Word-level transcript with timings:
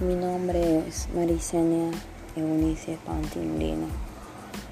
Mi 0.00 0.14
nombre 0.14 0.78
es 0.88 1.08
Marisenia 1.14 1.90
Eunice 2.34 2.96
Pantimbrino. 3.04 3.86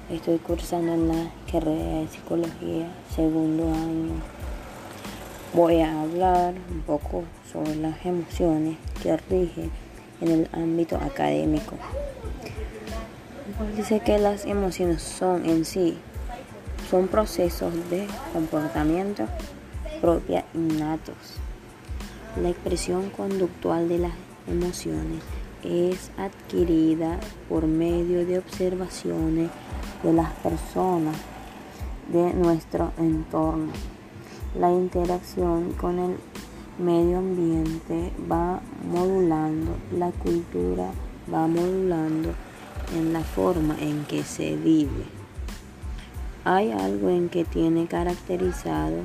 Estoy 0.09 0.39
cursando 0.39 0.91
en 0.95 1.07
la 1.07 1.31
carrera 1.51 1.99
de 1.99 2.07
psicología, 2.07 2.91
segundo 3.15 3.71
año. 3.71 4.13
Voy 5.53 5.81
a 5.81 6.01
hablar 6.01 6.55
un 6.71 6.81
poco 6.81 7.25
sobre 7.53 7.75
las 7.75 8.03
emociones 8.03 8.77
que 9.03 9.17
rigen 9.17 9.69
en 10.19 10.31
el 10.31 10.49
ámbito 10.51 10.95
académico. 10.95 11.75
Dice 13.77 13.99
que 13.99 14.17
las 14.17 14.45
emociones 14.45 15.03
son 15.03 15.47
en 15.47 15.63
sí, 15.63 15.99
son 16.89 17.07
procesos 17.07 17.71
de 17.91 18.07
comportamiento 18.33 19.27
propia 20.01 20.43
innatos. 20.55 21.35
La 22.41 22.49
expresión 22.49 23.11
conductual 23.11 23.87
de 23.89 23.99
las 23.99 24.13
emociones 24.49 25.21
es 25.63 26.11
adquirida 26.17 27.19
por 27.47 27.67
medio 27.67 28.25
de 28.25 28.39
observaciones 28.39 29.49
de 30.03 30.13
las 30.13 30.31
personas 30.33 31.15
de 32.11 32.33
nuestro 32.33 32.91
entorno. 32.97 33.71
La 34.57 34.71
interacción 34.71 35.73
con 35.73 35.99
el 35.99 36.15
medio 36.79 37.19
ambiente 37.19 38.11
va 38.29 38.61
modulando, 38.91 39.75
la 39.97 40.11
cultura 40.11 40.91
va 41.31 41.47
modulando 41.47 42.33
en 42.97 43.13
la 43.13 43.21
forma 43.21 43.77
en 43.79 44.05
que 44.05 44.23
se 44.23 44.55
vive. 44.55 45.05
Hay 46.45 46.71
algo 46.71 47.09
en 47.09 47.29
que 47.29 47.45
tiene 47.45 47.85
caracterizado 47.85 49.03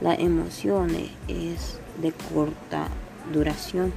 las 0.00 0.20
emociones 0.20 1.10
es 1.26 1.80
de 2.00 2.12
corta 2.12 2.86
duración. 3.32 3.92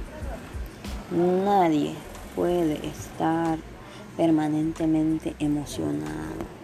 Nadie 1.14 1.92
puede 2.34 2.74
estar 2.86 3.58
permanentemente 4.16 5.34
emocionado. 5.38 6.62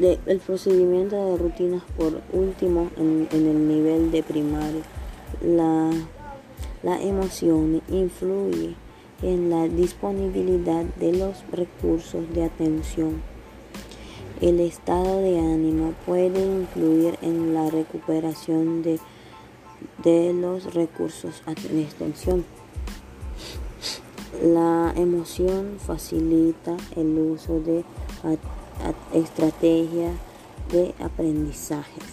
el 0.00 0.40
procedimiento 0.40 1.16
de 1.16 1.38
rutinas 1.38 1.82
por 1.96 2.20
último 2.32 2.90
en, 2.96 3.28
el 3.30 3.68
nivel 3.68 4.10
de 4.10 4.22
primaria. 4.22 4.82
La, 5.42 5.90
la 6.82 7.00
emoción 7.00 7.80
influye 7.88 8.74
en 9.22 9.50
la 9.50 9.68
disponibilidad 9.68 10.84
de 10.84 11.12
los 11.12 11.44
recursos 11.52 12.24
de 12.34 12.44
atención. 12.44 13.22
El 14.40 14.60
estado 14.60 15.20
de 15.20 15.38
ánimo 15.38 15.94
puede 16.06 16.44
influir 16.44 17.16
en 17.22 17.54
la 17.54 17.70
recuperación 17.70 18.82
de 18.82 18.98
de 20.02 20.32
los 20.32 20.74
recursos 20.74 21.42
de 21.72 21.82
extensión. 21.82 22.44
La 24.42 24.92
emoción 24.96 25.78
facilita 25.78 26.76
el 26.96 27.18
uso 27.18 27.60
de 27.60 27.84
estrategias 29.12 30.12
de 30.70 30.94
aprendizajes 30.98 32.04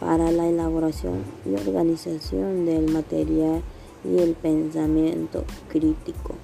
para 0.00 0.30
la 0.32 0.48
elaboración 0.48 1.22
y 1.46 1.54
organización 1.54 2.66
del 2.66 2.90
material 2.90 3.62
y 4.04 4.18
el 4.18 4.34
pensamiento 4.34 5.44
crítico. 5.68 6.34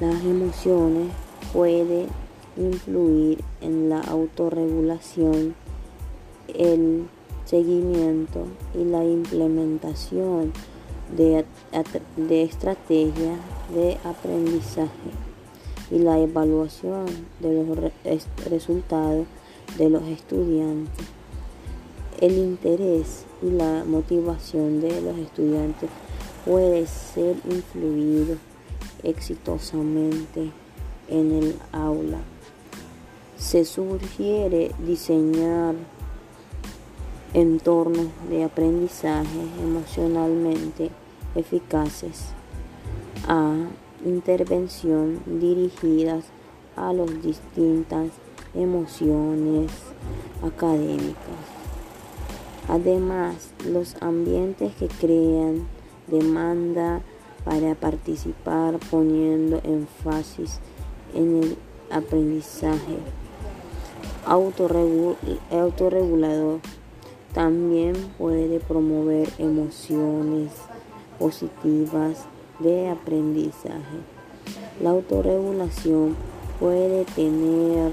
Las 0.00 0.22
emociones 0.24 1.12
pueden 1.52 2.08
influir 2.56 3.42
en 3.60 3.88
la 3.88 4.00
autorregulación, 4.00 5.54
el 6.48 7.06
seguimiento 7.52 8.46
y 8.74 8.82
la 8.82 9.04
implementación 9.04 10.54
de, 11.14 11.44
de 12.16 12.42
estrategias 12.44 13.38
de 13.74 13.98
aprendizaje 14.04 15.10
y 15.90 15.98
la 15.98 16.18
evaluación 16.18 17.04
de 17.40 17.62
los 17.62 17.92
resultados 18.48 19.26
de 19.76 19.90
los 19.90 20.02
estudiantes. 20.04 21.04
El 22.22 22.38
interés 22.38 23.26
y 23.42 23.50
la 23.50 23.84
motivación 23.84 24.80
de 24.80 25.02
los 25.02 25.18
estudiantes 25.18 25.90
puede 26.46 26.86
ser 26.86 27.36
influido 27.50 28.36
exitosamente 29.02 30.50
en 31.08 31.32
el 31.32 31.56
aula. 31.70 32.20
Se 33.36 33.66
sugiere 33.66 34.70
diseñar 34.86 35.74
entornos 37.34 38.08
de 38.28 38.44
aprendizaje 38.44 39.40
emocionalmente 39.62 40.90
eficaces. 41.34 42.26
A 43.26 43.54
intervención 44.04 45.20
dirigidas 45.26 46.24
a 46.76 46.92
las 46.92 47.22
distintas 47.22 48.10
emociones 48.54 49.72
académicas. 50.42 51.16
Además, 52.68 53.52
los 53.66 53.96
ambientes 54.00 54.72
que 54.74 54.88
crean 54.88 55.66
demanda 56.06 57.00
para 57.44 57.74
participar 57.74 58.78
poniendo 58.90 59.60
énfasis 59.64 60.60
en 61.14 61.42
el 61.42 61.56
aprendizaje. 61.90 62.98
Autorregulador 64.26 66.60
también 67.34 67.94
puede 68.18 68.60
promover 68.60 69.28
emociones 69.38 70.52
positivas 71.18 72.26
de 72.58 72.88
aprendizaje. 72.88 73.98
La 74.82 74.90
autorregulación 74.90 76.16
puede 76.60 77.04
tener 77.04 77.92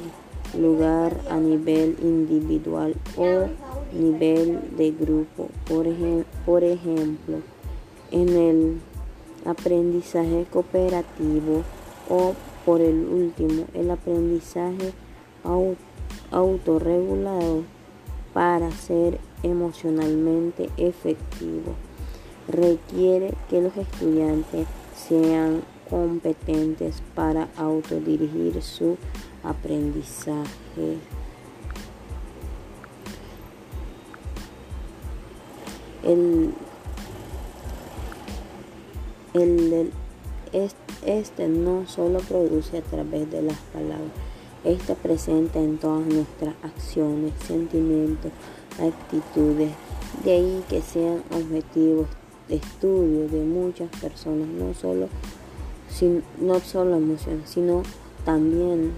lugar 0.57 1.19
a 1.29 1.37
nivel 1.37 1.95
individual 2.01 2.95
o 3.17 3.47
nivel 3.93 4.75
de 4.77 4.91
grupo. 4.91 5.49
Por, 5.67 5.85
por 6.45 6.63
ejemplo, 6.63 7.37
en 8.11 8.29
el 8.29 8.81
aprendizaje 9.45 10.45
cooperativo 10.51 11.63
o 12.09 12.33
por 12.65 12.81
el 12.81 13.05
último, 13.07 13.65
el 13.73 13.91
aprendizaje 13.91 14.93
autorregulado 16.31 17.63
para 18.33 18.71
ser 18.71 19.19
emocionalmente 19.43 20.69
efectivo. 20.77 21.75
Requiere 22.47 23.33
que 23.49 23.61
los 23.61 23.75
estudiantes 23.77 24.67
sean 24.95 25.61
competentes 25.89 27.01
para 27.15 27.49
autodirigir 27.57 28.61
su 28.61 28.97
aprendizaje. 29.43 30.97
El, 36.03 36.53
este 41.05 41.47
no 41.47 41.87
solo 41.87 42.19
produce 42.19 42.79
a 42.79 42.81
través 42.81 43.29
de 43.31 43.41
las 43.41 43.57
palabras, 43.73 44.11
está 44.63 44.95
presente 44.95 45.59
en 45.59 45.77
todas 45.77 46.05
nuestras 46.05 46.55
acciones, 46.63 47.33
sentimientos, 47.45 48.31
actitudes. 48.79 49.71
De 50.23 50.31
ahí 50.31 50.63
que 50.69 50.81
sean 50.81 51.23
objetivos 51.31 52.07
de 52.47 52.55
estudio 52.55 53.27
de 53.27 53.43
muchas 53.43 53.89
personas, 53.99 54.47
no 54.47 54.73
solo, 54.73 55.07
no 56.41 56.59
solo 56.59 56.97
emociones, 56.97 57.49
sino 57.49 57.83
también 58.25 58.93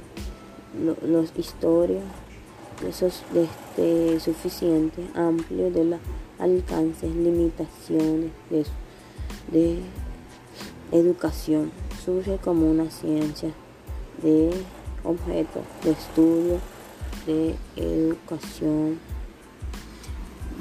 los 1.05 1.37
historias, 1.37 2.03
esos 2.87 3.23
este, 3.35 4.19
suficientes, 4.19 5.05
amplios 5.15 5.73
de 5.73 5.83
los 5.83 5.99
alcances, 6.39 7.13
limitaciones 7.13 8.31
de 9.51 9.79
educación. 10.91 11.71
Surge 12.03 12.37
como 12.37 12.69
una 12.69 12.89
ciencia 12.89 13.51
de 14.23 14.51
objetos 15.03 15.63
de 15.83 15.91
estudio 15.91 16.59
de 17.25 17.55
educación 17.75 18.99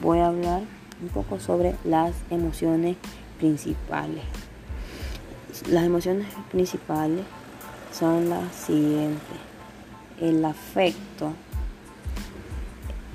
voy 0.02 0.18
a 0.18 0.28
hablar 0.28 0.62
un 1.02 1.08
poco 1.08 1.40
sobre 1.40 1.76
las 1.84 2.14
emociones 2.30 2.96
principales. 3.38 4.24
Las 5.68 5.84
emociones 5.84 6.26
principales 6.50 7.24
son 7.92 8.30
las 8.30 8.54
siguientes. 8.54 9.38
El 10.20 10.44
afecto 10.44 11.32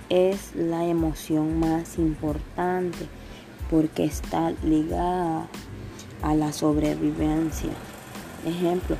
es 0.09 0.55
la 0.55 0.85
emoción 0.85 1.59
más 1.59 1.97
importante 1.97 3.07
porque 3.69 4.05
está 4.05 4.51
ligada 4.63 5.47
a 6.21 6.35
la 6.35 6.53
sobrevivencia. 6.53 7.71
Ejemplo, 8.45 8.97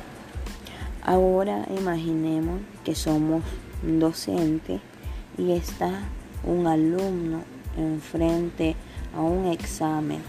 ahora 1.06 1.64
imaginemos 1.70 2.60
que 2.84 2.96
somos 2.96 3.42
docentes 3.82 4.80
y 5.38 5.52
está 5.52 6.02
un 6.42 6.66
alumno 6.66 7.42
enfrente 7.78 8.74
a 9.14 9.20
un 9.20 9.46
examen. 9.46 10.20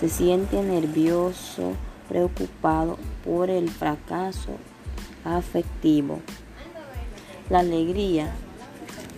Se 0.00 0.08
siente 0.08 0.62
nervioso, 0.62 1.72
preocupado 2.08 2.98
por 3.22 3.50
el 3.50 3.68
fracaso 3.68 4.56
afectivo. 5.24 6.20
La 7.50 7.60
alegría. 7.60 8.32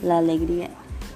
La 0.02 0.18
alegría 0.18 0.70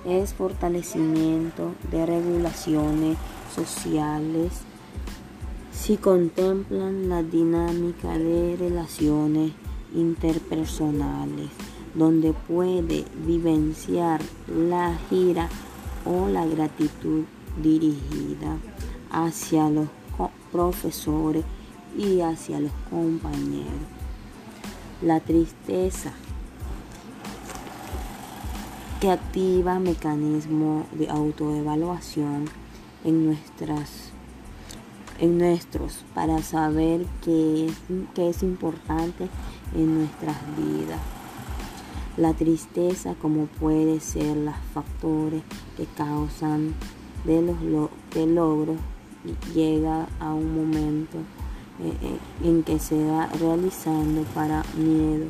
es 0.06 0.34
fortalecimiento 0.34 1.72
de 1.90 2.06
regulaciones 2.06 3.19
sociales 3.54 4.68
si 5.80 5.96
contemplan 5.96 7.08
la 7.08 7.22
dinámica 7.22 8.19
de 8.19 8.56
relaciones 8.56 9.52
interpersonales, 9.94 11.50
donde 11.94 12.32
puede 12.32 13.04
vivenciar 13.25 14.20
la 14.48 14.98
gira 15.08 15.48
o 16.04 16.28
la 16.28 16.44
gratitud 16.46 17.25
dirigida 17.62 18.58
hacia 19.10 19.70
los 19.70 19.88
profesores 20.50 21.44
y 21.96 22.20
hacia 22.20 22.58
los 22.58 22.72
compañeros. 22.90 23.86
La 25.00 25.20
tristeza 25.20 26.12
que 29.00 29.12
activa 29.12 29.78
mecanismos 29.78 30.86
de 30.92 31.08
autoevaluación 31.08 32.46
en 33.04 33.26
nuestras 33.26 34.07
en 35.19 35.38
nuestros 35.38 36.05
para 36.15 36.43
saber 36.43 37.06
qué 37.25 37.67
es, 37.67 37.75
es 38.17 38.43
importante 38.43 39.29
en 39.75 39.99
nuestras 39.99 40.37
vidas. 40.56 41.00
La 42.17 42.35
tristeza 42.35 43.15
como 43.15 43.47
puede 43.47 44.00
ser 44.00 44.37
los 44.37 44.55
factores 44.75 45.43
que 45.76 45.87
causan 45.87 46.75
de 47.25 47.43
los 47.43 47.91
de 48.15 48.26
logros 48.26 48.79
llega 49.55 50.09
a 50.20 50.32
un 50.32 50.55
momento 50.55 51.19
eh, 51.81 51.94
eh, 52.03 52.19
en 52.44 52.62
que 52.62 52.79
se 52.79 53.05
va 53.05 53.26
realizando 53.38 54.23
para 54.35 54.64
miedo 54.76 55.26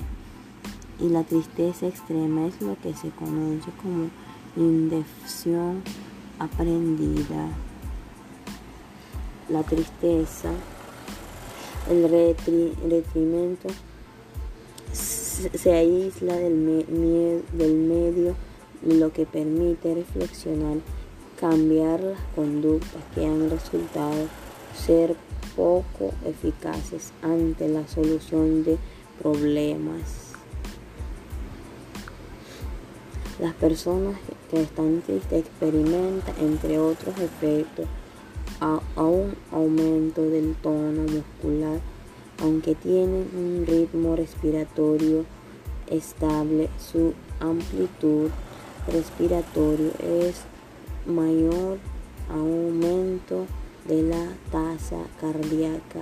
y 1.00 1.08
la 1.08 1.22
tristeza 1.22 1.86
extrema 1.86 2.46
es 2.46 2.60
lo 2.60 2.76
que 2.80 2.94
se 2.94 3.10
conoce 3.10 3.70
como 3.82 4.08
indefensión 4.56 5.82
aprendida 6.38 7.48
la 9.48 9.62
tristeza, 9.62 10.50
el 11.90 12.08
retrimento 12.90 13.68
se 14.92 15.72
aísla 15.72 16.34
del, 16.34 17.44
del 17.52 17.74
medio, 17.74 18.34
lo 18.82 19.12
que 19.12 19.26
permite 19.26 19.94
reflexionar, 19.94 20.78
cambiar 21.38 22.00
las 22.00 22.20
conductas 22.34 23.02
que 23.14 23.24
han 23.24 23.50
resultado 23.50 24.26
ser 24.74 25.16
poco 25.56 26.12
eficaces 26.24 27.12
ante 27.22 27.68
la 27.68 27.86
solución 27.88 28.64
de 28.64 28.78
problemas. 29.20 30.32
Las 33.40 33.54
personas 33.54 34.16
que 34.50 34.62
están 34.62 35.00
tristes 35.02 35.44
experimentan, 35.44 36.34
entre 36.40 36.78
otros 36.78 37.14
efectos, 37.18 37.86
a, 38.60 38.80
un 38.96 39.34
aumento 39.52 40.22
del 40.22 40.54
tono 40.56 41.02
muscular, 41.02 41.80
aunque 42.42 42.74
tienen 42.74 43.28
un 43.34 43.64
ritmo 43.66 44.16
respiratorio 44.16 45.24
estable, 45.88 46.68
su 46.78 47.14
amplitud 47.40 48.30
respiratoria 48.86 49.90
es 50.00 50.42
mayor 51.06 51.78
aumento 52.30 53.46
de 53.86 54.02
la 54.02 54.26
tasa 54.50 54.98
cardíaca, 55.20 56.00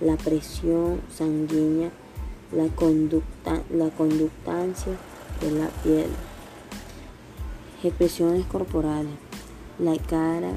la 0.00 0.16
presión 0.16 1.00
sanguínea, 1.12 1.90
la, 2.52 2.68
conducta, 2.68 3.62
la 3.70 3.90
conductancia 3.90 4.92
de 5.40 5.50
la 5.50 5.68
piel. 5.82 6.08
Expresiones 7.82 8.46
corporales. 8.46 9.12
La 9.78 9.96
cara 9.98 10.52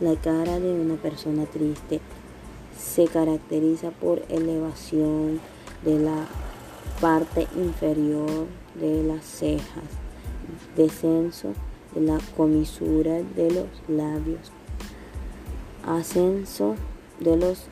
la 0.00 0.14
cara 0.16 0.60
de 0.60 0.78
una 0.78 0.96
persona 0.96 1.46
triste 1.46 2.00
se 2.78 3.06
caracteriza 3.06 3.90
por 3.90 4.22
elevación 4.28 5.40
de 5.84 5.98
la 5.98 6.26
parte 7.00 7.46
inferior 7.56 8.46
de 8.74 9.02
las 9.02 9.24
cejas, 9.24 9.84
descenso 10.76 11.52
de 11.94 12.02
la 12.02 12.18
comisura 12.36 13.22
de 13.22 13.50
los 13.50 13.66
labios, 13.88 14.52
ascenso 15.86 16.74
de 17.20 17.36
los 17.36 17.64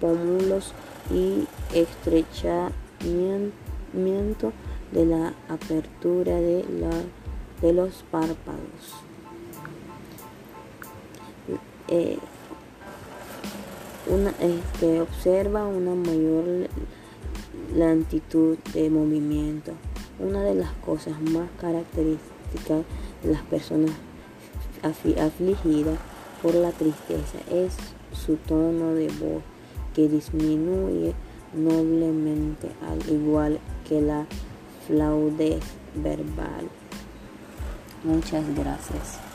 pómulos 0.00 0.72
y 1.10 1.46
estrechamiento 1.74 4.52
de 4.92 5.06
la 5.06 5.34
apertura 5.48 6.34
de, 6.34 6.64
de 7.62 7.72
los 7.72 8.04
párpados. 8.10 9.03
Eh, 11.88 12.18
una, 14.06 14.30
este, 14.40 15.00
observa 15.00 15.66
una 15.66 15.94
mayor 15.94 16.68
lentitud 17.74 18.58
de 18.72 18.90
movimiento. 18.90 19.72
Una 20.18 20.42
de 20.42 20.54
las 20.54 20.72
cosas 20.84 21.20
más 21.20 21.48
características 21.60 22.84
de 23.22 23.32
las 23.32 23.42
personas 23.42 23.90
afligidas 24.82 25.98
por 26.42 26.54
la 26.54 26.70
tristeza 26.72 27.38
es 27.50 27.74
su 28.12 28.36
tono 28.36 28.94
de 28.94 29.08
voz 29.08 29.42
que 29.94 30.08
disminuye 30.08 31.14
noblemente 31.54 32.68
al 32.82 33.08
igual 33.10 33.58
que 33.88 34.00
la 34.00 34.26
flaudez 34.86 35.62
verbal. 35.94 36.68
Muchas 38.04 38.44
gracias. 38.54 39.33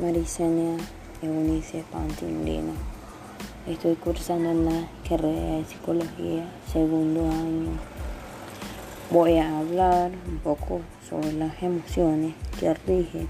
Marisenia 0.00 0.76
Eunice 1.22 1.84
Pantimbrino. 1.90 2.72
Estoy 3.66 3.94
cursando 3.94 4.50
en 4.50 4.64
la 4.66 4.88
carrera 5.08 5.56
de 5.56 5.64
psicología 5.64 6.44
segundo 6.70 7.22
año. 7.30 7.70
Voy 9.10 9.38
a 9.38 9.58
hablar 9.58 10.10
un 10.28 10.38
poco 10.38 10.80
sobre 11.08 11.32
las 11.32 11.62
emociones 11.62 12.34
que 12.60 12.74
rigen 12.74 13.28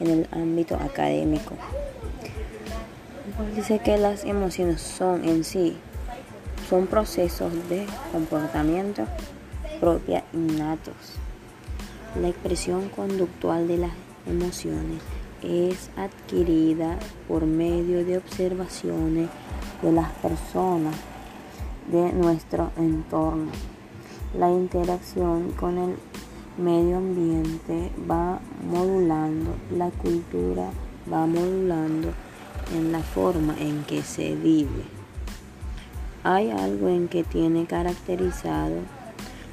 en 0.00 0.10
el 0.10 0.28
ámbito 0.32 0.74
académico. 0.76 1.54
Dice 3.54 3.78
que 3.78 3.96
las 3.98 4.24
emociones 4.24 4.80
son 4.80 5.24
en 5.24 5.44
sí 5.44 5.76
son 6.68 6.86
procesos 6.86 7.50
de 7.70 7.86
comportamiento 8.12 9.04
propia 9.80 10.24
innatos. 10.34 10.94
La 12.20 12.28
expresión 12.28 12.90
conductual 12.90 13.66
de 13.68 13.78
las 13.78 13.92
emociones 14.26 15.00
es 15.42 15.90
adquirida 15.96 16.98
por 17.26 17.46
medio 17.46 18.04
de 18.04 18.18
observaciones 18.18 19.28
de 19.82 19.92
las 19.92 20.10
personas 20.12 20.94
de 21.90 22.12
nuestro 22.12 22.70
entorno. 22.76 23.50
La 24.36 24.50
interacción 24.50 25.52
con 25.52 25.78
el 25.78 25.96
medio 26.58 26.98
ambiente 26.98 27.90
va 28.10 28.40
modulando, 28.70 29.54
la 29.76 29.90
cultura 29.90 30.70
va 31.10 31.26
modulando 31.26 32.12
en 32.76 32.92
la 32.92 33.00
forma 33.00 33.56
en 33.58 33.84
que 33.84 34.02
se 34.02 34.34
vive. 34.34 34.84
Hay 36.24 36.50
algo 36.50 36.88
en 36.88 37.08
que 37.08 37.24
tiene 37.24 37.64
caracterizado 37.66 38.82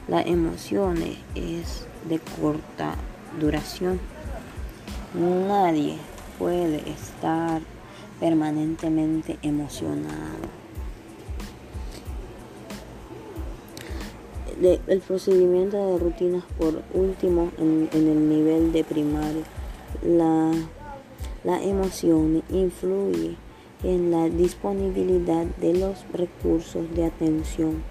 las 0.07 0.27
emociones 0.27 1.17
es 1.33 1.87
de 2.07 2.19
corta 2.19 2.93
duración. 3.39 3.99
Nadie 5.17 5.97
puede 6.37 6.89
estar 6.89 7.61
permanentemente 8.19 9.37
emocionado. 9.41 10.65
el 14.61 15.01
procedimiento 15.01 15.77
de 15.77 15.99
rutinas 15.99 16.43
por 16.57 16.81
último 16.93 17.51
en, 17.57 17.89
el 17.91 18.29
nivel 18.29 18.71
de 18.71 18.83
primaria. 18.83 19.43
La, 20.03 20.51
la 21.43 21.61
emoción 21.61 22.41
influye 22.49 23.35
en 23.83 24.11
la 24.11 24.29
disponibilidad 24.29 25.45
de 25.45 25.73
los 25.73 26.05
recursos 26.13 26.85
de 26.95 27.05
atención. 27.05 27.83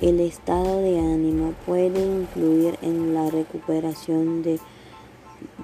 El 0.00 0.20
estado 0.20 0.80
de 0.80 0.98
ánimo 0.98 1.54
puede 1.66 2.04
influir 2.04 2.76
en 2.82 3.14
la 3.14 3.30
recuperación 3.30 4.42
de 4.42 4.58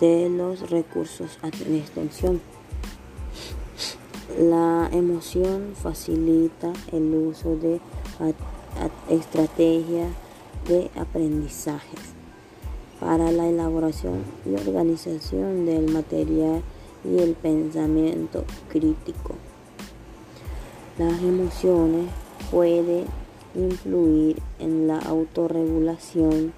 de 0.01 0.31
los 0.31 0.71
recursos 0.71 1.39
de 1.69 1.79
extensión. 1.79 2.41
La 4.39 4.89
emoción 4.93 5.75
facilita 5.75 6.73
el 6.93 7.15
uso 7.15 7.57
de 7.57 7.81
estrategias 9.11 10.09
de 10.67 10.91
aprendizajes 10.97 12.01
para 12.99 13.31
la 13.33 13.49
elaboración 13.49 14.23
y 14.47 14.55
organización 14.55 15.67
del 15.67 15.91
material 15.91 16.63
y 17.05 17.19
el 17.19 17.35
pensamiento 17.35 18.45
crítico. 18.69 19.35
Las 20.99 21.21
emociones 21.23 22.11
pueden 22.51 23.07
influir 23.55 24.41
en 24.59 24.87
la 24.87 24.99
autorregulación, 24.99 26.53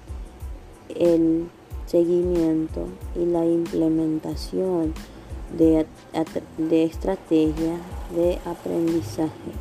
el 0.89 1.47
seguimiento 1.85 2.87
y 3.15 3.25
la 3.25 3.45
implementación 3.45 4.93
de, 5.57 5.85
de 6.57 6.83
estrategias 6.83 7.79
de 8.15 8.39
aprendizaje 8.45 9.51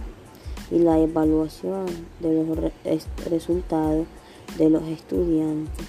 y 0.70 0.78
la 0.78 0.98
evaluación 0.98 1.86
de 2.20 2.44
los 2.44 2.72
resultados 3.28 4.06
de 4.56 4.70
los 4.70 4.82
estudiantes. 4.84 5.86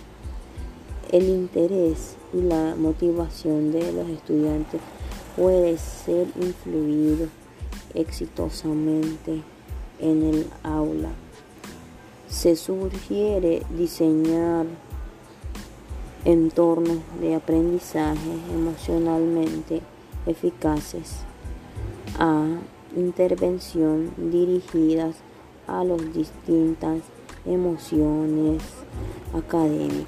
El 1.11 1.29
interés 1.29 2.15
y 2.33 2.41
la 2.41 2.75
motivación 2.75 3.71
de 3.71 3.91
los 3.93 4.09
estudiantes 4.09 4.81
puede 5.35 5.77
ser 5.77 6.27
influido 6.41 7.27
exitosamente 7.93 9.41
en 9.99 10.23
el 10.23 10.47
aula. 10.63 11.11
Se 12.27 12.55
sugiere 12.55 13.61
diseñar 13.77 14.65
entornos 16.25 17.00
de 17.20 17.36
aprendizaje 17.36 18.32
emocionalmente 18.53 19.82
eficaces. 20.25 21.18
A 22.20 22.46
intervención 22.96 24.12
dirigidas 24.18 25.15
a 25.68 25.84
las 25.84 26.13
distintas 26.13 27.01
emociones 27.46 28.63
académicas. 29.34 30.08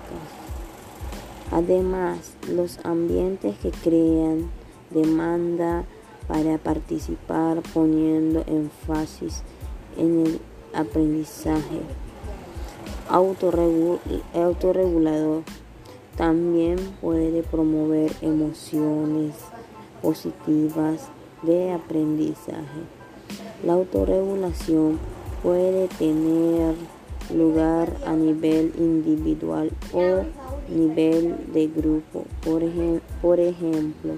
Además, 1.52 2.36
los 2.50 2.80
ambientes 2.86 3.58
que 3.58 3.72
crean 3.72 4.50
demanda 4.90 5.84
para 6.28 6.58
participar 6.58 7.62
poniendo 7.74 8.44
énfasis 8.48 9.44
en 9.98 10.26
el 10.26 10.40
aprendizaje. 10.74 11.82
Autorregulador 13.10 15.44
también 16.18 16.78
puede 17.02 17.44
promover 17.44 18.12
emociones 18.22 19.36
positivas 20.02 21.10
de 21.44 21.72
aprendizaje. 21.74 22.82
La 23.66 23.74
autorregulación 23.74 25.00
puede 25.44 25.88
tener 25.88 26.76
lugar 27.34 27.92
a 28.06 28.14
nivel 28.14 28.74
individual 28.78 29.72
o 29.94 30.24
nivel 30.70 31.36
de 31.54 31.68
grupo. 31.68 32.26
Por, 32.44 32.64
por 33.22 33.40
ejemplo, 33.40 34.14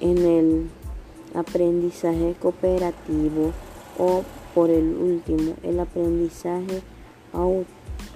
en 0.00 0.18
el 0.18 0.70
aprendizaje 1.34 2.34
cooperativo 2.40 3.52
o 3.98 4.22
por 4.54 4.70
el 4.70 4.96
último, 4.96 5.54
el 5.62 5.80
aprendizaje 5.80 6.82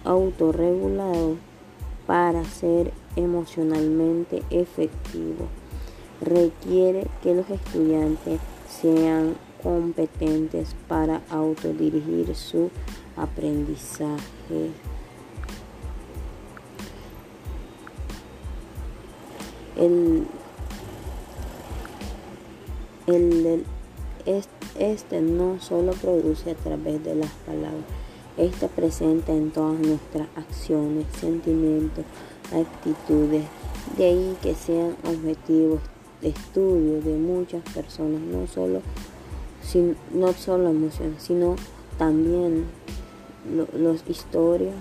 autorregulado 0.05 1.37
para 2.07 2.45
ser 2.45 2.93
emocionalmente 3.17 4.43
efectivo. 4.51 5.49
Requiere 6.21 7.07
que 7.23 7.35
los 7.35 7.49
estudiantes 7.51 8.41
sean 8.69 9.35
competentes 9.63 10.75
para 10.89 11.23
autodirigir 11.31 12.35
su 12.35 12.71
aprendizaje. 13.17 14.71
El, 19.77 20.27
el, 23.07 23.65
este 24.79 25.21
no 25.21 25.61
solo 25.61 25.93
produce 25.93 26.53
a 26.53 26.55
través 26.55 27.03
de 27.05 27.15
las 27.15 27.31
palabras, 27.47 27.85
este 28.37 28.69
presenta 28.69 29.33
en 29.33 29.51
todas 29.51 29.79
nuestras 29.79 30.29
acciones, 30.37 31.07
sentimientos, 31.19 32.05
actitudes, 32.53 33.45
de 33.97 34.05
ahí 34.05 34.37
que 34.43 34.55
sean 34.55 34.97
objetivos 35.05 35.81
de 36.21 36.29
estudio 36.29 37.01
de 37.01 37.17
muchas 37.17 37.63
personas, 37.73 38.21
no 38.21 38.47
solo, 38.47 38.81
no 40.13 40.33
solo 40.33 40.71
emociones, 40.71 41.23
sino 41.23 41.57
también 41.99 42.67
los 43.77 44.09
historias, 44.09 44.75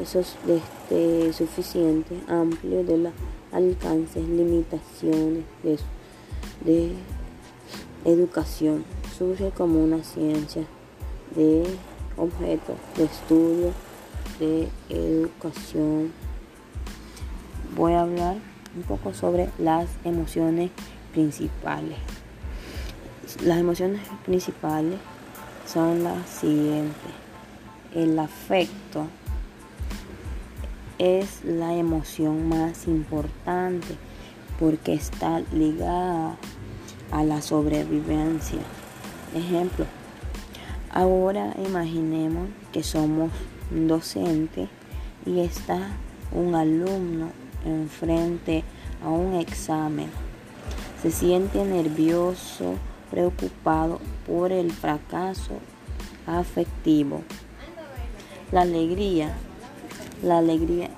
esos 0.00 0.36
este, 0.48 1.32
suficientes, 1.32 2.18
amplios 2.28 2.86
de 2.86 2.98
los 2.98 3.12
alcances, 3.52 4.26
limitaciones 4.26 5.44
de, 5.62 5.78
de 6.64 6.92
educación. 8.04 8.84
Surge 9.16 9.50
como 9.50 9.84
una 9.84 10.02
ciencia 10.02 10.64
de 11.36 11.64
objetos 12.16 12.76
de 12.96 13.04
estudio 13.04 13.72
de 14.38 14.68
educación 14.88 16.12
voy 17.76 17.92
a 17.94 18.02
hablar 18.02 18.36
un 18.76 18.82
poco 18.82 19.14
sobre 19.14 19.50
las 19.58 19.88
emociones 20.04 20.70
principales. 21.12 21.98
Las 23.42 23.58
emociones 23.58 24.00
principales 24.24 24.98
son 25.66 26.04
las 26.04 26.28
siguientes. 26.28 27.12
El 27.94 28.18
afecto 28.18 29.06
es 30.98 31.44
la 31.44 31.74
emoción 31.74 32.48
más 32.48 32.86
importante 32.86 33.96
porque 34.58 34.94
está 34.94 35.40
ligada 35.52 36.36
a 37.10 37.24
la 37.24 37.42
sobrevivencia. 37.42 38.60
Ejemplo, 39.34 39.86
ahora 40.90 41.54
imaginemos 41.64 42.48
que 42.72 42.82
somos 42.82 43.30
docentes 43.70 44.68
y 45.26 45.40
está 45.40 45.90
un 46.32 46.54
alumno 46.54 47.30
enfrente 47.64 48.64
a 49.02 49.08
un 49.08 49.34
examen. 49.34 50.10
Se 51.02 51.10
siente 51.10 51.64
nervioso, 51.64 52.74
preocupado 53.10 54.00
por 54.26 54.52
el 54.52 54.72
fracaso 54.72 55.58
afectivo. 56.26 57.22
La 58.52 58.62
alegría. 58.62 59.34
La 60.22 60.38
alegría 60.38 60.90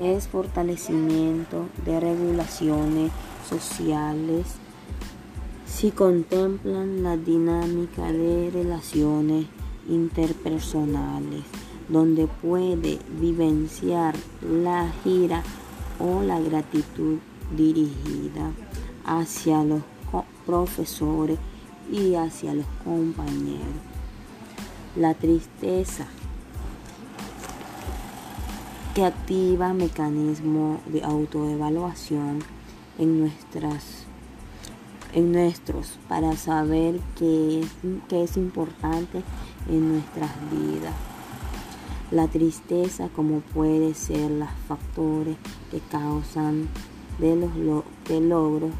es 0.00 0.28
fortalecimiento 0.28 1.66
de 1.84 2.00
regulaciones 2.00 3.12
sociales 3.48 4.46
si 5.82 5.90
contemplan 5.90 7.02
la 7.02 7.16
dinámica 7.16 8.12
de 8.12 8.50
relaciones 8.52 9.46
interpersonales, 9.88 11.42
donde 11.88 12.26
puede 12.26 12.98
vivenciar 13.20 14.14
la 14.42 14.92
gira 15.02 15.42
o 16.02 16.22
la 16.22 16.40
gratitud 16.40 17.18
dirigida 17.56 18.50
hacia 19.04 19.62
los 19.62 19.82
profesores 20.44 21.38
y 21.90 22.14
hacia 22.14 22.54
los 22.54 22.66
compañeros. 22.84 23.62
La 24.96 25.14
tristeza 25.14 26.06
que 28.94 29.04
activa 29.04 29.72
mecanismos 29.72 30.80
de 30.86 31.02
autoevaluación 31.02 32.40
en 32.98 33.20
nuestras 33.20 34.06
en 35.14 35.30
nuestros 35.30 35.98
para 36.08 36.34
saber 36.36 36.98
qué 37.18 37.60
es, 37.60 37.66
qué 38.08 38.22
es 38.22 38.36
importante 38.38 39.22
en 39.68 39.92
nuestras 39.92 40.30
vidas. 40.50 41.11
La 42.12 42.28
tristeza 42.28 43.08
como 43.08 43.40
puede 43.40 43.94
ser 43.94 44.30
los 44.30 44.50
factores 44.68 45.34
que 45.70 45.80
causan 45.90 46.68
de 47.18 47.36
los 47.36 47.56
logros 48.20 48.70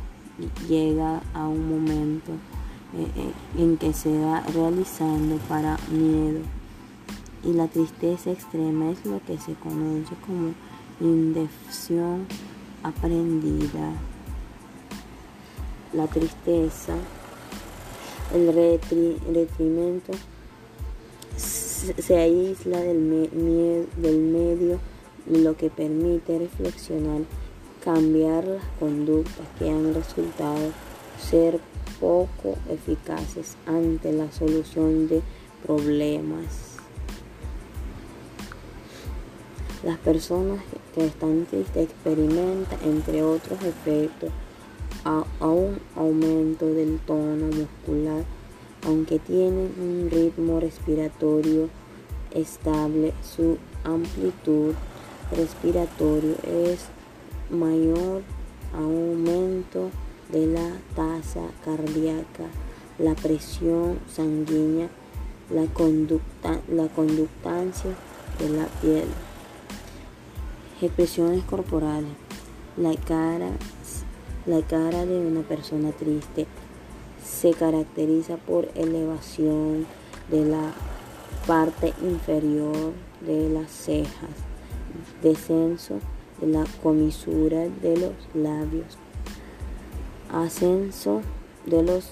llega 0.69 1.23
a 1.33 1.49
un 1.49 1.67
momento 1.67 2.33
eh, 2.95 3.09
eh, 3.17 3.33
en 3.57 3.79
que 3.79 3.95
se 3.95 4.23
va 4.23 4.43
realizando 4.53 5.37
para 5.49 5.79
miedo. 5.91 6.41
Y 7.43 7.55
la 7.55 7.69
tristeza 7.69 8.31
extrema 8.31 8.91
es 8.91 9.05
lo 9.07 9.19
que 9.25 9.39
se 9.39 9.55
conoce 9.55 10.15
como 10.27 10.53
indefensión 11.01 12.27
aprendida. 12.83 13.95
La 15.95 16.07
tristeza 16.07 16.97
el 18.35 18.53
retrimento 19.35 20.13
se 21.99 22.17
aísla 22.17 22.81
del, 22.81 22.97
medio, 22.97 24.79
lo 25.27 25.57
que 25.57 25.71
permite 25.71 26.39
reflexionar 26.39 27.23
cambiar 27.85 28.45
las 28.45 28.65
conductas 28.79 29.47
que 29.59 29.69
han 29.69 29.93
resultado 29.95 30.71
ser 31.19 31.59
poco 32.01 32.57
eficaces 32.69 33.57
ante 33.67 34.13
la 34.13 34.31
solución 34.31 35.09
de 35.09 35.23
problemas. 35.67 36.77
Las 39.85 39.99
personas 39.99 40.61
que 40.95 41.07
están 41.07 41.47
tristes 41.47 41.89
experimentan, 41.89 42.79
entre 42.85 43.25
otros 43.25 43.59
efectos, 43.63 44.31
a, 45.05 45.25
un 45.41 45.81
aumento 45.97 46.67
del 46.67 47.01
tono 47.01 47.47
muscular, 47.47 48.25
aunque 48.87 49.19
tienen 49.19 49.73
un 49.79 50.09
ritmo 50.11 50.61
respiratorio 50.61 51.69
estable, 52.33 53.13
su 53.23 53.59
amplitud 53.85 54.75
respiratoria 55.37 56.35
es 56.45 56.87
mayor 57.51 58.23
aumento 58.75 59.91
de 60.31 60.47
la 60.47 60.71
tasa 60.97 61.43
cardíaca, 61.65 62.45
la 62.99 63.15
presión 63.15 63.99
sanguínea, 64.13 64.89
la, 65.51 65.67
conducta, 65.67 66.61
la 66.69 66.89
conductancia 66.89 67.91
de 68.39 68.49
la 68.49 68.67
piel. 68.81 69.05
Expresiones 70.81 71.45
corporales. 71.45 72.11
La 72.77 72.95
cara, 72.97 73.51
la 74.47 74.63
cara 74.63 75.05
de 75.05 75.19
una 75.19 75.43
persona 75.43 75.93
triste 75.93 76.47
se 77.33 77.53
caracteriza 77.53 78.37
por 78.37 78.69
elevación 78.75 79.87
de 80.31 80.45
la 80.45 80.73
parte 81.47 81.95
inferior 82.03 82.93
de 83.21 83.49
las 83.49 83.71
cejas, 83.71 84.31
descenso 85.23 85.99
de 86.41 86.49
la 86.49 86.65
comisura 86.83 87.69
de 87.69 87.97
los 87.97 88.13
labios, 88.35 88.99
ascenso 90.33 91.23
de 91.67 91.83
los 91.83 92.11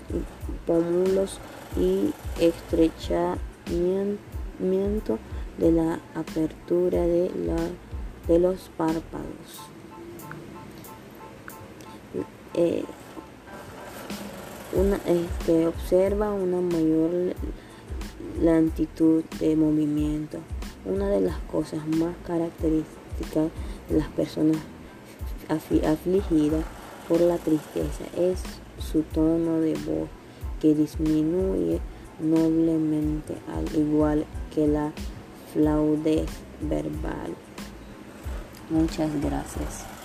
pómulos 0.66 1.38
y 1.76 2.12
estrechamiento 2.40 5.18
de 5.58 5.72
la 5.72 6.00
apertura 6.14 7.02
de, 7.02 8.38
los 8.38 8.70
párpados. 8.76 9.60
Eh, 12.54 12.84
una, 14.72 14.96
este, 15.06 15.66
observa 15.66 16.32
una 16.32 16.60
mayor 16.60 17.34
lentitud 18.40 19.24
de 19.38 19.56
movimiento. 19.56 20.38
Una 20.84 21.08
de 21.08 21.20
las 21.20 21.38
cosas 21.50 21.86
más 21.86 22.14
características 22.26 23.50
de 23.88 23.98
las 23.98 24.08
personas 24.08 24.56
afligidas 25.48 26.64
por 27.08 27.20
la 27.20 27.36
tristeza 27.38 28.04
es 28.16 28.40
su 28.78 29.02
tono 29.02 29.60
de 29.60 29.74
voz 29.74 30.08
que 30.60 30.74
disminuye 30.74 31.80
noblemente 32.20 33.34
al 33.48 33.76
igual 33.76 34.24
que 34.54 34.68
la 34.68 34.92
flaudez 35.52 36.28
verbal. 36.60 37.34
Muchas 38.70 39.10
gracias. 39.20 39.99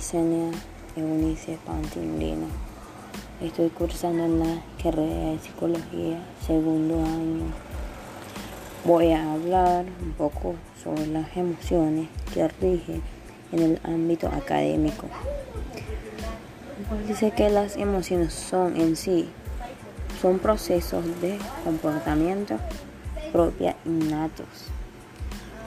Marisenia 0.00 0.50
Eunice 0.96 1.58
Pantimbrino. 1.66 2.46
Estoy 3.42 3.68
cursando 3.68 4.24
en 4.24 4.38
la 4.38 4.62
carrera 4.82 5.32
de 5.32 5.38
psicología 5.40 6.18
segundo 6.46 7.04
año. 7.04 7.52
Voy 8.86 9.12
a 9.12 9.34
hablar 9.34 9.84
un 10.00 10.12
poco 10.12 10.54
sobre 10.82 11.06
las 11.06 11.36
emociones 11.36 12.08
que 12.32 12.48
rigen 12.48 13.02
en 13.52 13.62
el 13.62 13.80
ámbito 13.84 14.28
académico. 14.28 15.06
Dice 17.06 17.32
que 17.32 17.50
las 17.50 17.76
emociones 17.76 18.32
son 18.32 18.80
en 18.80 18.96
sí 18.96 19.28
son 20.22 20.38
procesos 20.38 21.04
de 21.20 21.38
comportamiento 21.62 22.56
propia 23.32 23.76
innatos. 23.84 24.46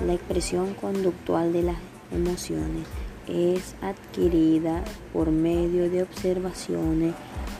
La 0.04 0.14
expresión 0.14 0.74
conductual 0.74 1.54
de 1.54 1.62
las 1.62 1.78
emociones 2.12 2.88
es 3.28 3.76
adquirida 3.82 4.84
por 5.12 5.32
medio 5.32 5.90
de 5.90 6.04
observaciones 6.04 7.14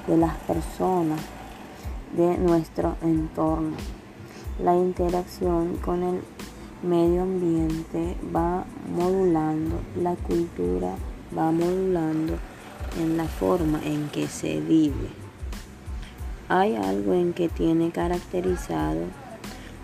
de 0.08 0.18
las 0.18 0.36
personas 0.40 1.20
de 2.16 2.38
nuestro 2.38 2.98
entorno. 3.02 3.76
La 4.62 4.76
interacción 4.76 5.78
con 5.78 6.04
el 6.04 6.22
medio 6.84 7.24
ambiente 7.24 8.16
va 8.36 8.66
modulando, 8.96 9.80
la 10.02 10.16
cultura 10.16 10.96
va 11.38 11.52
modulando 11.52 12.38
en 13.02 13.18
la 13.18 13.26
forma 13.26 13.82
en 13.84 14.10
que 14.10 14.28
se 14.28 14.60
vive. 14.60 15.10
Hay 16.50 16.76
algo 16.76 17.14
en 17.14 17.34
que 17.34 17.50
tiene 17.50 17.92
caracterizado 17.92 19.02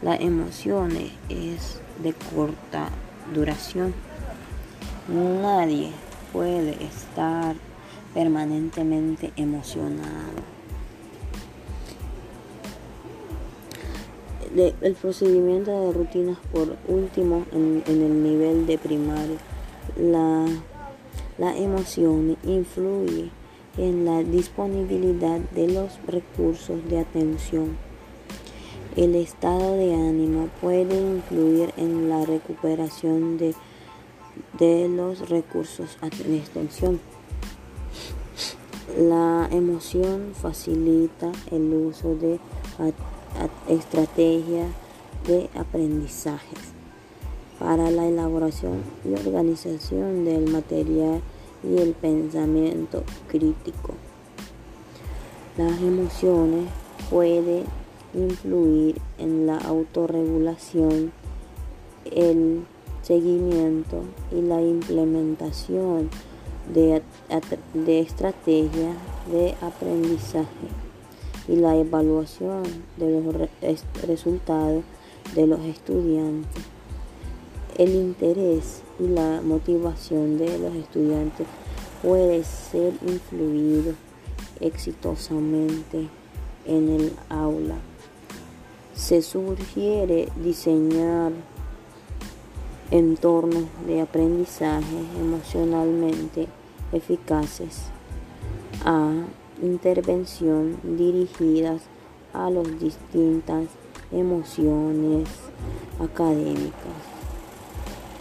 las 0.02 0.22
emociones 0.22 1.12
es 1.28 1.82
de 2.02 2.14
corta 2.14 2.88
duración. 3.34 3.94
Nadie 5.12 5.90
puede 6.32 6.84
estar 6.84 7.56
permanentemente 8.14 9.32
emocionado. 9.36 10.60
el 14.56 14.96
procedimiento 14.96 15.72
de 15.72 15.94
rutinas 15.94 16.38
por 16.52 16.76
último 16.88 17.46
en, 17.52 17.84
el 17.88 18.24
nivel 18.24 18.66
de 18.66 18.78
primaria. 18.78 19.38
La, 19.98 20.46
la 21.38 21.56
emoción 21.56 22.36
influye 22.44 23.30
en 23.78 24.06
la 24.06 24.24
disponibilidad 24.24 25.40
de 25.40 25.68
los 25.70 26.00
recursos 26.08 26.88
de 26.90 27.00
atención. 27.00 27.78
El 28.96 29.16
estado 29.16 29.76
de 29.76 29.94
ánimo 29.94 30.50
puede 30.62 31.00
influir 31.00 31.74
en 31.78 32.10
la 32.10 32.26
recuperación 32.26 33.38
de 33.38 33.54
de 34.58 34.90
los 34.90 35.30
recursos 35.30 35.98
de 36.28 36.38
extensión. 36.38 37.00
La 38.98 39.48
emoción 39.52 40.34
facilita 40.34 41.32
el 41.52 41.74
uso 41.74 42.16
de 42.16 42.40
estrategias 43.68 44.70
de 45.28 45.50
aprendizajes 45.56 46.60
para 47.60 47.92
la 47.92 48.08
elaboración 48.08 48.82
y 49.06 49.14
organización 49.14 50.26
del 50.26 50.50
material 50.50 51.22
y 51.64 51.78
el 51.78 51.94
pensamiento 51.94 53.04
crítico. 53.28 53.94
Las 55.58 55.80
emociones 55.82 56.70
pueden 57.10 57.66
influir 58.14 59.00
en 59.18 59.46
la 59.46 59.58
autorregulación, 59.58 61.12
el 62.06 62.64
seguimiento 63.10 64.04
y 64.32 64.40
la 64.40 64.62
implementación 64.62 66.12
de, 66.72 67.02
de 67.74 68.00
estrategias 68.02 68.96
de 69.32 69.56
aprendizaje 69.62 70.68
y 71.48 71.56
la 71.56 71.76
evaluación 71.76 72.62
de 72.98 73.20
los 73.20 73.50
resultados 74.06 74.84
de 75.34 75.48
los 75.48 75.60
estudiantes. 75.62 76.64
El 77.80 77.96
interés 77.96 78.84
y 79.00 79.08
la 79.08 79.42
motivación 79.42 80.38
de 80.38 80.60
los 80.60 80.76
estudiantes 80.76 81.48
puede 82.04 82.44
ser 82.44 82.94
influido 83.08 83.94
exitosamente 84.60 86.08
en 86.68 86.90
el 86.90 87.14
aula. 87.30 87.78
Se 88.94 89.24
sugiere 89.24 90.28
diseñar 90.44 91.32
entornos 92.92 93.66
de 93.86 94.02
aprendizaje 94.02 94.98
emocionalmente 95.20 96.48
eficaces. 96.92 97.84
A 98.86 99.12
intervención 99.62 100.78
dirigidas 100.84 101.82
a 102.34 102.50
las 102.50 102.80
distintas 102.80 103.66
emociones 104.12 105.30
académicas. 106.00 106.74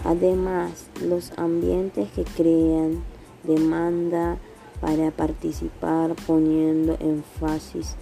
Además, 0.05 0.89
los 1.03 1.33
ambientes 1.39 2.11
que 2.11 2.25
crean 2.25 3.03
demanda 3.45 4.37
para 4.81 5.11
participar 5.11 6.15
poniendo 6.27 6.99
énfasis 7.01 7.97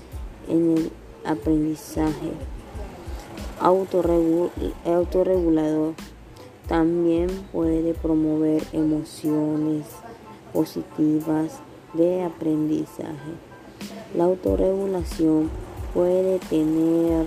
en 0.49 0.77
el 0.77 0.91
aprendizaje. 1.25 2.33
Autorregulador 3.61 5.95
También 6.69 7.29
puede 7.53 7.95
promover 7.95 8.63
emociones 8.73 9.87
positivas 10.53 11.61
de 11.95 12.25
aprendizaje. 12.25 13.35
La 14.17 14.25
autorregulación 14.25 15.51
puede 15.95 16.39
tener 16.41 17.27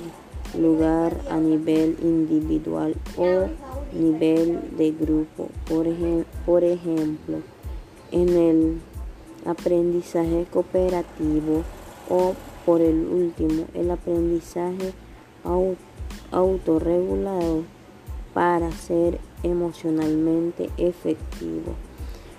lugar 0.60 1.15
a 1.30 1.38
nivel 1.38 1.97
individual 2.02 2.95
o 3.17 3.47
nivel 3.93 4.60
de 4.78 4.91
grupo. 4.91 5.47
Por, 5.67 5.88
por 6.45 6.63
ejemplo, 6.63 7.38
en 8.12 8.30
el 8.30 8.82
aprendizaje 9.45 10.47
cooperativo 10.52 11.63
o 12.10 12.34
por 12.65 12.82
el 12.82 13.08
último, 13.08 13.65
el 13.73 13.89
aprendizaje 13.91 14.93
autorregulado 16.32 17.63
para 18.34 18.71
ser 18.71 19.19
emocionalmente 19.43 20.69
efectivo 20.78 21.75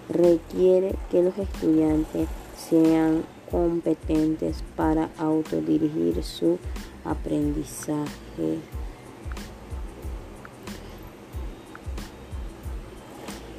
requiere 0.08 0.94
que 1.10 1.22
los 1.22 1.36
estudiantes 1.38 2.28
sean 2.56 3.24
competentes 3.50 4.62
para 4.76 5.10
autodirigir 5.18 6.22
su 6.22 6.58
aprendizaje. 7.04 8.58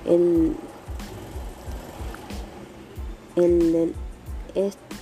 El, 0.06 0.56
el, 3.36 3.94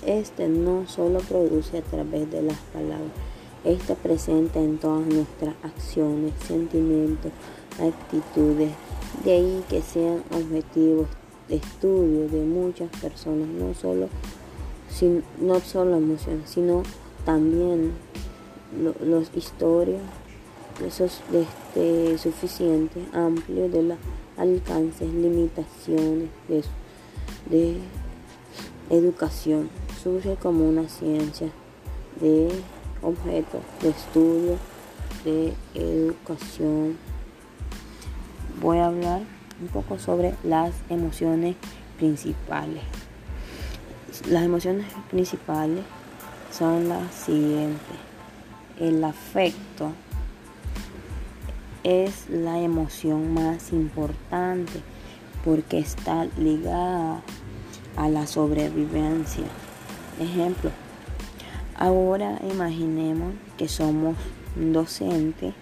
este 0.05 0.47
no 0.47 0.87
solo 0.87 1.19
produce 1.19 1.79
a 1.79 1.81
través 1.81 2.29
de 2.31 2.41
las 2.43 2.57
palabras, 2.73 3.11
este 3.63 3.95
presenta 3.95 4.59
en 4.59 4.77
todas 4.77 5.05
nuestras 5.05 5.55
acciones, 5.63 6.33
sentimientos, 6.47 7.31
actitudes, 7.79 8.71
de 9.23 9.31
ahí 9.31 9.63
que 9.69 9.81
sean 9.81 10.23
objetivos 10.31 11.07
de 11.47 11.55
estudio 11.55 12.27
de 12.29 12.43
muchas 12.43 12.89
personas, 13.01 13.47
no 13.47 13.73
solo, 13.73 14.09
no 15.39 15.59
solo 15.59 15.97
emociones, 15.97 16.49
sino 16.49 16.83
también 17.25 17.93
los 19.03 19.31
historias, 19.35 20.01
esos 20.85 21.21
este, 21.33 22.17
suficientes, 22.17 23.03
amplios 23.13 23.71
de 23.71 23.83
los 23.83 23.97
alcances, 24.37 25.11
limitaciones 25.13 26.29
de, 26.47 26.63
de 27.49 27.77
educación. 28.89 29.69
Surge 30.01 30.35
como 30.35 30.69
una 30.69 30.87
ciencia 30.87 31.49
de 32.21 32.49
objetos 33.01 33.61
de 33.81 33.89
estudio, 33.89 34.57
de 35.25 35.53
educación. 35.73 36.97
Voy 38.61 38.79
a 38.79 38.87
hablar 38.87 39.21
un 39.61 39.67
poco 39.69 39.97
sobre 39.99 40.35
las 40.43 40.73
emociones 40.89 41.55
principales. 41.97 42.83
Las 44.27 44.43
emociones 44.43 44.85
principales 45.09 45.85
son 46.51 46.89
las 46.89 47.13
siguientes. 47.13 47.95
El 48.77 49.01
afecto 49.05 49.93
es 51.83 52.29
la 52.29 52.59
emoción 52.59 53.33
más 53.33 53.71
importante 53.71 54.81
porque 55.45 55.79
está 55.79 56.25
ligada 56.37 57.21
a 57.95 58.09
la 58.09 58.27
sobrevivencia. 58.27 59.45
Ejemplo, 60.19 60.71
ahora 61.77 62.37
imaginemos 62.51 63.35
que 63.57 63.69
somos 63.69 64.17
docentes 64.57 65.53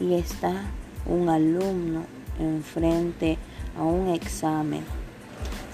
y 0.00 0.14
está 0.14 0.62
un 1.04 1.28
alumno 1.28 2.17
enfrente 2.38 3.38
a 3.76 3.82
un 3.82 4.08
examen. 4.08 4.84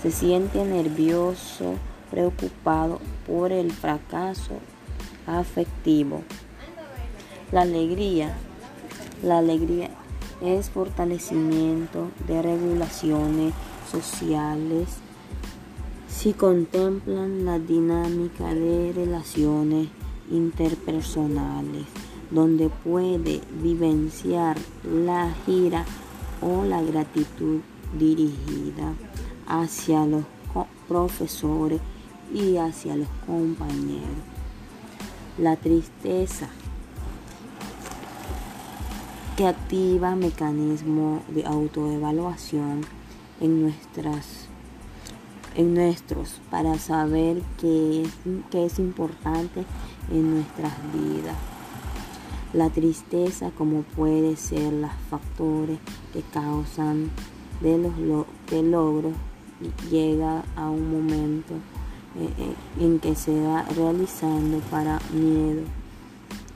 Se 0.03 0.11
siente 0.11 0.65
nervioso, 0.65 1.75
preocupado 2.11 3.01
por 3.27 3.53
el 3.53 3.73
fracaso 3.73 4.59
afectivo. 5.27 6.23
La 7.53 7.63
alegría. 7.63 8.35
La 9.23 9.39
alegría 9.39 9.91
es 10.43 10.71
fortalecimiento 10.71 12.09
de 12.27 12.43
regulaciones 12.43 13.55
sociales 13.91 14.89
si 16.25 16.33
contemplan 16.33 17.45
la 17.45 17.59
dinámica 17.59 18.55
de 18.55 18.93
relaciones 18.95 19.89
interpersonales, 20.31 21.85
donde 22.31 22.69
puede 22.69 23.41
vivenciar 23.63 24.57
la 24.85 25.35
gira 25.45 25.85
o 26.45 26.65
la 26.65 26.83
gratitud 26.83 27.61
dirigida 27.99 28.95
hacia 29.47 30.05
los 30.07 30.25
profesores 30.87 31.81
y 32.33 32.57
hacia 32.57 32.97
los 32.97 33.09
compañeros. 33.27 34.05
La 35.39 35.57
tristeza 35.57 36.49
que 39.37 39.47
activa 39.49 40.15
mecanismos 40.15 41.23
de 41.29 41.45
autoevaluación 41.45 42.83
en 43.41 43.63
nuestras 43.63 44.49
en 45.57 45.75
nuestros 45.75 46.41
para 46.51 46.79
saber 46.79 47.41
qué 47.61 48.03
es, 48.03 48.09
qué 48.51 48.67
es 48.67 48.79
importante 48.81 49.65
en 50.11 50.35
nuestras 50.35 50.73
vidas. 50.93 51.54
La 52.55 52.71
tristeza 52.71 53.51
como 53.51 53.83
puede 53.83 54.37
ser 54.37 54.73
los 54.73 54.93
factores 55.11 55.79
que 56.13 56.23
causan 56.23 57.11
de 57.61 57.79
los 57.79 58.27
de 58.49 58.63
logros 58.63 59.13
llega 59.91 60.45
a 60.55 60.71
un 60.71 60.89
momento 60.89 61.55
eh, 62.17 62.31
eh, 62.39 62.55
en 62.79 63.01
que 63.01 63.17
se 63.17 63.45
va 63.45 63.65
realizando 63.77 64.59
para 64.71 65.01
miedo. 65.13 65.63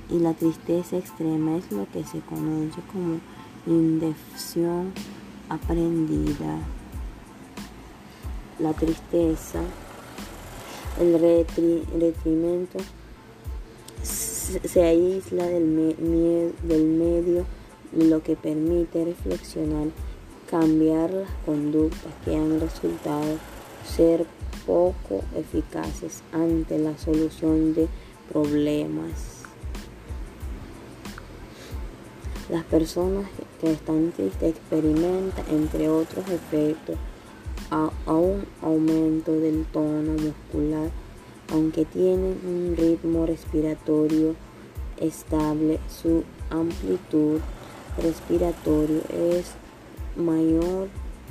Y 0.08 0.20
la 0.20 0.34
tristeza 0.34 0.96
extrema 0.96 1.56
es 1.56 1.72
lo 1.72 1.90
que 1.90 2.04
se 2.04 2.20
conoce 2.20 2.80
como 2.92 3.18
indefensión 3.66 4.92
aprendida. 5.48 6.60
La 8.60 8.72
tristeza 8.72 9.62
el 11.00 11.18
retrimento 12.00 12.78
se 14.64 14.82
aísla 14.82 15.46
del, 15.46 15.62
medio 15.62 17.44
lo 17.92 18.22
que 18.22 18.36
permite 18.36 19.04
reflexionar, 19.04 19.88
cambiar 20.50 21.10
las 21.10 21.30
conductas 21.44 22.12
que 22.24 22.36
han 22.36 22.60
resultado 22.60 23.38
ser 23.84 24.26
poco 24.66 25.22
eficaces 25.36 26.22
ante 26.32 26.78
la 26.78 26.96
solución 26.98 27.74
de 27.74 27.88
problemas. 28.30 29.42
Las 32.50 32.64
personas 32.64 33.26
que 33.60 33.72
están 33.72 34.12
tristes 34.12 34.54
experimentan, 34.56 35.44
entre 35.50 35.88
otros 35.88 36.24
efectos, 36.28 36.96
a, 37.70 37.90
un 38.06 38.46
aumento 38.62 39.32
del 39.32 39.66
tono 39.66 40.12
muscular 40.12 40.90
aunque 41.52 41.84
tienen 41.84 42.38
un 42.46 42.74
ritmo 42.76 43.26
respiratorio 43.26 44.34
estable, 44.98 45.78
su 45.88 46.24
amplitud 46.50 47.40
respiratoria 48.02 49.00
es 49.10 49.52
mayor 50.16 50.88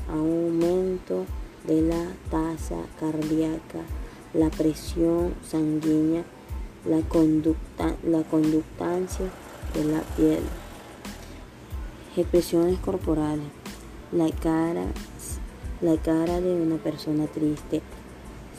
aumento 0.09 1.25
de 1.65 1.81
la 1.81 2.05
tasa 2.31 2.77
cardíaca, 2.99 3.79
la 4.33 4.49
presión 4.49 5.33
sanguínea, 5.43 6.23
la, 6.85 7.01
conducta, 7.01 7.95
la 8.03 8.23
conductancia 8.23 9.25
de 9.73 9.83
la 9.83 10.01
piel. 10.15 10.43
Expresiones 12.15 12.79
corporales. 12.79 13.45
La 14.11 14.29
cara, 14.31 14.85
la 15.81 15.97
cara 15.97 16.39
de 16.39 16.53
una 16.53 16.77
persona 16.77 17.27
triste 17.27 17.81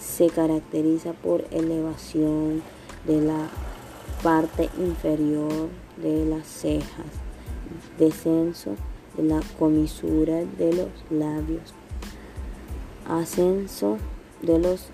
se 0.01 0.29
caracteriza 0.29 1.13
por 1.13 1.45
elevación 1.51 2.63
de 3.07 3.21
la 3.21 3.49
parte 4.23 4.69
inferior 4.79 5.69
de 5.97 6.25
las 6.25 6.47
cejas, 6.47 7.07
descenso 7.99 8.75
de 9.17 9.25
la 9.25 9.41
comisura 9.59 10.45
de 10.59 10.73
los 10.73 10.89
labios, 11.11 11.75
ascenso 13.09 13.99
de 14.43 14.59
los 14.59 14.89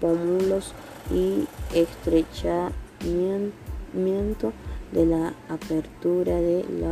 pómulos 0.00 0.72
y 1.10 1.46
estrechamiento 1.74 4.52
de 4.92 5.06
la 5.06 5.34
apertura 5.48 6.36
de, 6.36 6.64
la, 6.80 6.90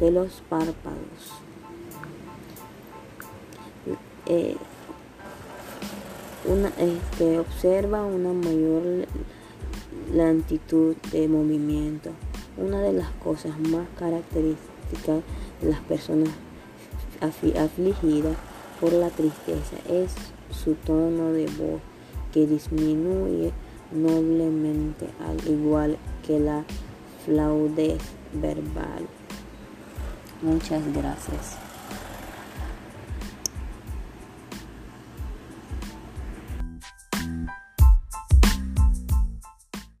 de 0.00 0.10
los 0.10 0.42
párpados. 0.48 1.32
Eh, 4.26 4.56
una, 6.44 6.68
este, 6.78 7.38
observa 7.38 8.04
una 8.04 8.32
mayor 8.32 9.06
lentitud 10.12 10.96
de 11.12 11.28
movimiento. 11.28 12.10
Una 12.56 12.80
de 12.80 12.92
las 12.92 13.10
cosas 13.12 13.58
más 13.58 13.86
características 13.98 15.22
de 15.60 15.70
las 15.70 15.80
personas 15.80 16.30
afligida 17.20 18.34
por 18.80 18.92
la 18.92 19.08
tristeza. 19.10 19.76
Es 19.88 20.14
su 20.50 20.74
tono 20.74 21.32
de 21.32 21.46
voz 21.46 21.80
que 22.32 22.46
disminuye 22.46 23.52
noblemente 23.92 25.06
al 25.26 25.48
igual 25.48 25.96
que 26.26 26.40
la 26.40 26.64
flaudez 27.24 28.02
verbal. 28.32 29.06
Muchas 30.42 30.82
gracias. 30.92 31.71